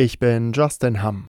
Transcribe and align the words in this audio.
Ich 0.00 0.20
bin 0.20 0.52
Justin 0.52 1.02
Hamm. 1.02 1.26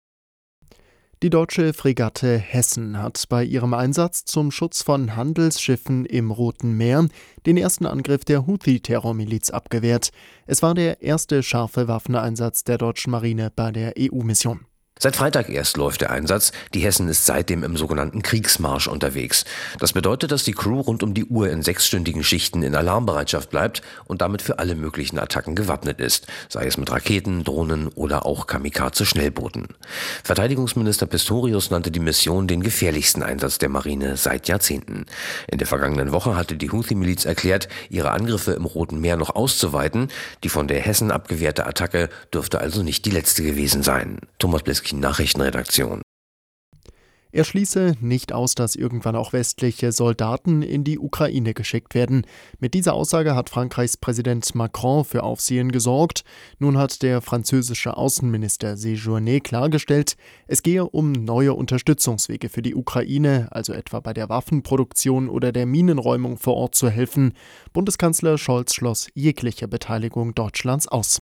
Die 1.21 1.29
deutsche 1.29 1.73
Fregatte 1.73 2.37
Hessen 2.37 2.97
hat 2.97 3.25
bei 3.27 3.43
ihrem 3.43 3.73
Einsatz 3.73 4.23
zum 4.23 4.51
Schutz 4.51 4.83
von 4.83 5.17
Handelsschiffen 5.17 6.05
im 6.05 6.31
Roten 6.31 6.71
Meer 6.77 7.09
den 7.45 7.57
ersten 7.57 7.85
Angriff 7.85 8.23
der 8.23 8.47
Houthi-Terrormiliz 8.47 9.49
abgewehrt. 9.49 10.11
Es 10.45 10.61
war 10.61 10.75
der 10.75 11.01
erste 11.01 11.43
scharfe 11.43 11.89
Waffeneinsatz 11.89 12.63
der 12.63 12.77
deutschen 12.77 13.11
Marine 13.11 13.51
bei 13.53 13.73
der 13.73 13.95
EU-Mission. 13.99 14.61
Seit 15.03 15.17
Freitag 15.17 15.49
erst 15.49 15.75
läuft 15.75 15.99
der 15.99 16.11
Einsatz. 16.11 16.53
Die 16.73 16.79
Hessen 16.79 17.09
ist 17.09 17.25
seitdem 17.25 17.65
im 17.65 17.75
sogenannten 17.75 18.21
Kriegsmarsch 18.21 18.87
unterwegs. 18.87 19.43
Das 19.77 19.91
bedeutet, 19.91 20.31
dass 20.31 20.45
die 20.45 20.53
Crew 20.53 20.79
rund 20.79 21.03
um 21.03 21.13
die 21.13 21.25
Uhr 21.25 21.49
in 21.49 21.61
sechsstündigen 21.61 22.23
Schichten 22.23 22.63
in 22.63 22.73
Alarmbereitschaft 22.73 23.49
bleibt 23.49 23.81
und 24.05 24.21
damit 24.21 24.41
für 24.41 24.59
alle 24.59 24.75
möglichen 24.75 25.19
Attacken 25.19 25.55
gewappnet 25.55 25.99
ist, 25.99 26.27
sei 26.47 26.67
es 26.67 26.77
mit 26.77 26.89
Raketen, 26.89 27.43
Drohnen 27.43 27.89
oder 27.89 28.25
auch 28.25 28.47
Kamikaze-Schnellbooten. 28.47 29.67
Verteidigungsminister 30.23 31.05
Pistorius 31.05 31.69
nannte 31.69 31.91
die 31.91 31.99
Mission 31.99 32.47
den 32.47 32.63
gefährlichsten 32.63 33.23
Einsatz 33.23 33.57
der 33.57 33.67
Marine 33.67 34.15
seit 34.15 34.47
Jahrzehnten. 34.47 35.05
In 35.51 35.57
der 35.57 35.67
vergangenen 35.67 36.13
Woche 36.13 36.37
hatte 36.37 36.55
die 36.55 36.71
Houthi-Miliz 36.71 37.25
erklärt, 37.25 37.67
ihre 37.89 38.11
Angriffe 38.11 38.53
im 38.53 38.63
Roten 38.63 39.01
Meer 39.01 39.17
noch 39.17 39.35
auszuweiten. 39.35 40.07
Die 40.45 40.49
von 40.49 40.69
der 40.69 40.79
Hessen 40.79 41.11
abgewehrte 41.11 41.65
Attacke 41.65 42.07
dürfte 42.33 42.61
also 42.61 42.83
nicht 42.83 43.03
die 43.03 43.11
letzte 43.11 43.43
gewesen 43.43 43.83
sein. 43.83 44.19
Thomas 44.39 44.63
Blisk 44.93 45.01
Nachrichtenredaktion. 45.01 46.01
Er 47.31 47.45
schließe 47.45 47.95
nicht 47.99 48.31
aus, 48.31 48.53
dass 48.53 48.75
irgendwann 48.75 49.15
auch 49.15 49.33
westliche 49.33 49.91
Soldaten 49.91 50.61
in 50.61 50.83
die 50.83 50.99
Ukraine 50.99 51.55
geschickt 51.55 51.95
werden. 51.95 52.27
Mit 52.59 52.75
dieser 52.75 52.93
Aussage 52.93 53.33
hat 53.35 53.49
Frankreichs 53.49 53.97
Präsident 53.97 54.53
Macron 54.53 55.03
für 55.03 55.23
Aufsehen 55.23 55.71
gesorgt. 55.71 56.23
Nun 56.59 56.77
hat 56.77 57.01
der 57.01 57.21
französische 57.21 57.97
Außenminister 57.97 58.75
Séjourné 58.75 59.41
klargestellt, 59.41 60.15
es 60.45 60.61
gehe 60.61 60.85
um 60.85 61.11
neue 61.11 61.55
Unterstützungswege 61.55 62.49
für 62.49 62.61
die 62.61 62.75
Ukraine, 62.75 63.47
also 63.49 63.73
etwa 63.73 63.99
bei 63.99 64.13
der 64.13 64.29
Waffenproduktion 64.29 65.27
oder 65.27 65.51
der 65.51 65.65
Minenräumung 65.65 66.37
vor 66.37 66.55
Ort 66.55 66.75
zu 66.75 66.91
helfen. 66.91 67.33
Bundeskanzler 67.73 68.37
Scholz 68.37 68.75
schloss 68.75 69.07
jegliche 69.15 69.67
Beteiligung 69.67 70.35
Deutschlands 70.35 70.87
aus. 70.87 71.17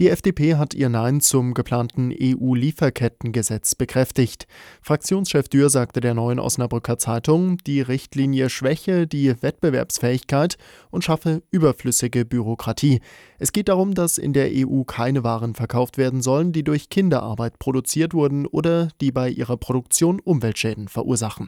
Die 0.00 0.08
FDP 0.08 0.56
hat 0.56 0.74
ihr 0.74 0.88
Nein 0.88 1.20
zum 1.20 1.54
geplanten 1.54 2.12
EU-Lieferkettengesetz 2.12 3.76
bekräftigt. 3.76 4.48
Fraktionschef 4.82 5.48
Dürr 5.48 5.70
sagte 5.70 6.00
der 6.00 6.14
neuen 6.14 6.40
Osnabrücker 6.40 6.98
Zeitung, 6.98 7.58
die 7.58 7.80
Richtlinie 7.80 8.50
schwäche 8.50 9.06
die 9.06 9.40
Wettbewerbsfähigkeit 9.40 10.58
und 10.90 11.04
schaffe 11.04 11.44
überflüssige 11.52 12.24
Bürokratie. 12.24 13.02
Es 13.38 13.52
geht 13.52 13.68
darum, 13.68 13.94
dass 13.94 14.18
in 14.18 14.32
der 14.32 14.50
EU 14.52 14.82
keine 14.82 15.22
Waren 15.22 15.54
verkauft 15.54 15.96
werden 15.96 16.22
sollen, 16.22 16.52
die 16.52 16.64
durch 16.64 16.88
Kinderarbeit 16.88 17.60
produziert 17.60 18.14
wurden 18.14 18.46
oder 18.46 18.88
die 19.00 19.12
bei 19.12 19.28
ihrer 19.30 19.56
Produktion 19.56 20.18
Umweltschäden 20.18 20.88
verursachen. 20.88 21.46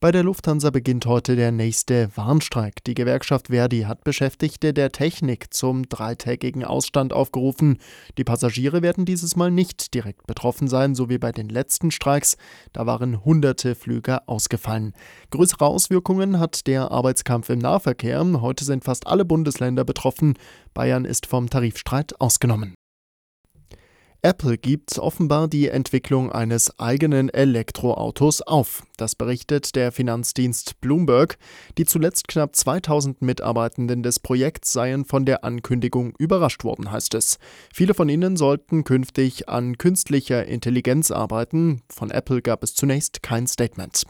Bei 0.00 0.12
der 0.12 0.22
Lufthansa 0.22 0.70
beginnt 0.70 1.06
heute 1.06 1.34
der 1.34 1.50
nächste 1.50 2.16
Warnstreik. 2.16 2.84
Die 2.84 2.94
Gewerkschaft 2.94 3.48
Verdi 3.48 3.80
hat 3.80 4.04
Beschäftigte 4.04 4.72
der 4.72 4.92
Technik 4.92 5.52
zum 5.52 5.88
dreitägigen 5.88 6.62
Ausstand 6.62 7.12
aufgerufen. 7.12 7.78
Die 8.16 8.22
Passagiere 8.22 8.80
werden 8.80 9.06
dieses 9.06 9.34
Mal 9.34 9.50
nicht 9.50 9.94
direkt 9.94 10.24
betroffen 10.28 10.68
sein, 10.68 10.94
so 10.94 11.08
wie 11.08 11.18
bei 11.18 11.32
den 11.32 11.48
letzten 11.48 11.90
Streiks. 11.90 12.36
Da 12.72 12.86
waren 12.86 13.24
hunderte 13.24 13.74
Flüge 13.74 14.28
ausgefallen. 14.28 14.92
Größere 15.30 15.66
Auswirkungen 15.66 16.38
hat 16.38 16.68
der 16.68 16.92
Arbeitskampf 16.92 17.48
im 17.48 17.58
Nahverkehr. 17.58 18.24
Heute 18.40 18.64
sind 18.64 18.84
fast 18.84 19.08
alle 19.08 19.24
Bundesländer 19.24 19.82
betroffen. 19.82 20.34
Bayern 20.74 21.06
ist 21.06 21.26
vom 21.26 21.50
Tarifstreit 21.50 22.20
ausgenommen. 22.20 22.77
Apple 24.22 24.58
gibt 24.58 24.98
offenbar 24.98 25.46
die 25.46 25.68
Entwicklung 25.68 26.32
eines 26.32 26.76
eigenen 26.80 27.28
Elektroautos 27.28 28.42
auf. 28.42 28.82
Das 28.96 29.14
berichtet 29.14 29.76
der 29.76 29.92
Finanzdienst 29.92 30.80
Bloomberg. 30.80 31.38
Die 31.78 31.84
zuletzt 31.84 32.26
knapp 32.26 32.56
2000 32.56 33.22
Mitarbeitenden 33.22 34.02
des 34.02 34.18
Projekts 34.18 34.72
seien 34.72 35.04
von 35.04 35.24
der 35.24 35.44
Ankündigung 35.44 36.14
überrascht 36.18 36.64
worden, 36.64 36.90
heißt 36.90 37.14
es. 37.14 37.38
Viele 37.72 37.94
von 37.94 38.08
ihnen 38.08 38.36
sollten 38.36 38.82
künftig 38.82 39.48
an 39.48 39.78
künstlicher 39.78 40.44
Intelligenz 40.46 41.12
arbeiten. 41.12 41.82
Von 41.88 42.10
Apple 42.10 42.42
gab 42.42 42.64
es 42.64 42.74
zunächst 42.74 43.22
kein 43.22 43.46
Statement. 43.46 44.04